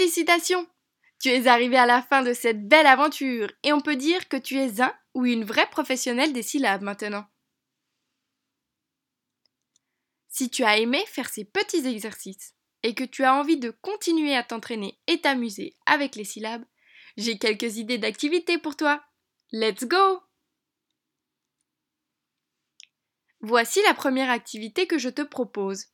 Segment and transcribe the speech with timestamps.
[0.00, 0.66] Félicitations
[1.18, 4.38] Tu es arrivé à la fin de cette belle aventure et on peut dire que
[4.38, 7.26] tu es un ou une vraie professionnelle des syllabes maintenant.
[10.30, 14.34] Si tu as aimé faire ces petits exercices et que tu as envie de continuer
[14.34, 16.64] à t'entraîner et t'amuser avec les syllabes,
[17.18, 19.04] j'ai quelques idées d'activités pour toi.
[19.52, 20.22] Let's go
[23.40, 25.88] Voici la première activité que je te propose.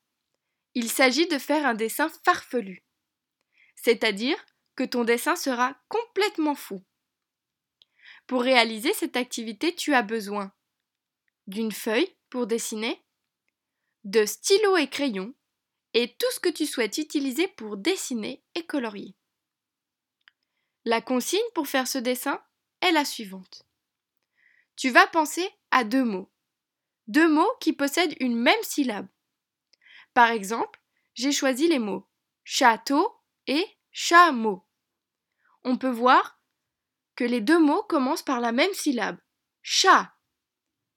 [0.74, 2.85] Il s'agit de faire un dessin farfelu,
[3.86, 4.36] c'est-à-dire
[4.74, 6.84] que ton dessin sera complètement fou.
[8.26, 10.52] Pour réaliser cette activité, tu as besoin
[11.46, 13.00] d'une feuille pour dessiner,
[14.02, 15.36] de stylo et crayon,
[15.94, 19.14] et tout ce que tu souhaites utiliser pour dessiner et colorier.
[20.84, 22.42] La consigne pour faire ce dessin
[22.80, 23.68] est la suivante.
[24.74, 26.32] Tu vas penser à deux mots.
[27.06, 29.06] Deux mots qui possèdent une même syllabe.
[30.12, 30.82] Par exemple,
[31.14, 32.08] j'ai choisi les mots
[32.42, 33.64] château et
[33.96, 34.62] chameau.
[35.64, 36.38] On peut voir
[37.14, 39.16] que les deux mots commencent par la même syllabe.
[39.62, 40.12] Chat.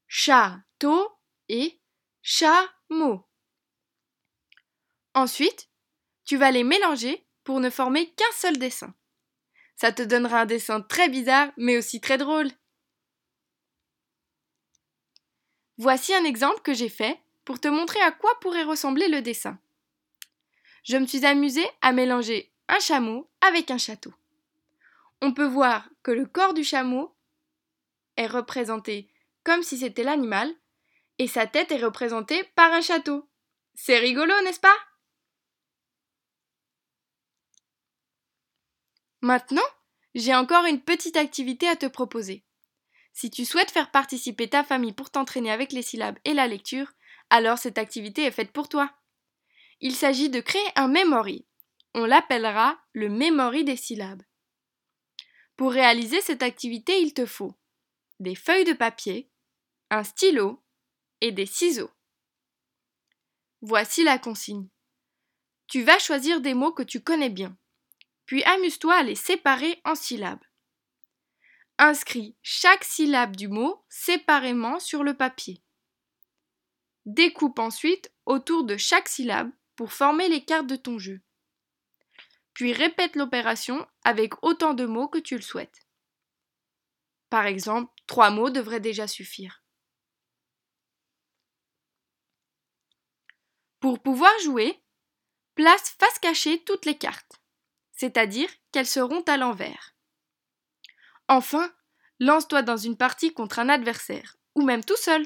[0.08, 1.10] Château
[1.48, 1.82] et
[2.22, 3.26] chameau.
[5.14, 5.70] Ensuite,
[6.26, 8.94] tu vas les mélanger pour ne former qu'un seul dessin.
[9.78, 12.52] Ça te donnera un dessin très bizarre, mais aussi très drôle.
[15.78, 19.58] Voici un exemple que j'ai fait pour te montrer à quoi pourrait ressembler le dessin.
[20.84, 24.14] Je me suis amusée à mélanger un chameau avec un château.
[25.22, 27.14] On peut voir que le corps du chameau
[28.16, 29.12] est représenté
[29.44, 30.54] comme si c'était l'animal
[31.18, 33.28] et sa tête est représentée par un château.
[33.74, 34.76] C'est rigolo, n'est-ce pas?
[39.22, 39.62] Maintenant,
[40.16, 42.46] j'ai encore une petite activité à te proposer.
[43.12, 46.94] Si tu souhaites faire participer ta famille pour t'entraîner avec les syllabes et la lecture,
[47.30, 48.92] alors cette activité est faite pour toi.
[49.82, 51.46] Il s'agit de créer un memory.
[51.94, 54.24] On l'appellera le memory des syllabes.
[55.56, 57.56] Pour réaliser cette activité, il te faut
[58.20, 59.30] des feuilles de papier,
[59.90, 60.62] un stylo
[61.22, 61.92] et des ciseaux.
[63.62, 64.68] Voici la consigne.
[65.68, 67.58] Tu vas choisir des mots que tu connais bien
[68.30, 70.44] puis amuse-toi à les séparer en syllabes.
[71.80, 75.64] Inscris chaque syllabe du mot séparément sur le papier.
[77.08, 81.22] Découpe ensuite autour de chaque syllabe pour former les cartes de ton jeu.
[82.60, 85.88] Puis répète l'opération avec autant de mots que tu le souhaites.
[87.30, 89.64] Par exemple, trois mots devraient déjà suffire.
[93.80, 94.84] Pour pouvoir jouer,
[95.56, 97.40] place face cachée toutes les cartes
[97.96, 99.94] c'est-à-dire qu'elles seront à l'envers.
[101.30, 101.74] Enfin,
[102.20, 105.26] lance-toi dans une partie contre un adversaire, ou même tout seul.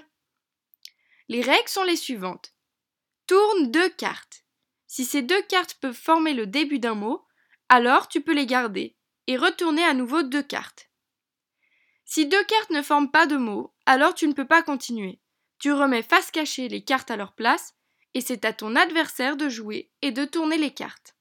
[1.29, 2.53] Les règles sont les suivantes.
[3.25, 4.42] Tourne deux cartes.
[4.93, 7.25] Si ces deux cartes peuvent former le début d'un mot,
[7.67, 8.95] alors tu peux les garder
[9.25, 10.91] et retourner à nouveau deux cartes.
[12.05, 15.19] Si deux cartes ne forment pas de mot, alors tu ne peux pas continuer.
[15.57, 17.73] Tu remets face cachée les cartes à leur place
[18.13, 21.17] et c'est à ton adversaire de jouer et de tourner les cartes.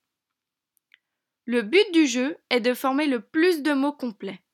[1.46, 4.44] Le but du jeu est de former le plus de mots complets.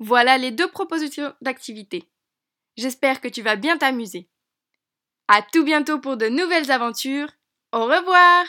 [0.00, 2.10] Voilà les deux propositions d'activité.
[2.76, 4.28] J'espère que tu vas bien t'amuser.
[5.28, 7.28] À tout bientôt pour de nouvelles aventures.
[7.72, 8.44] Au revoir!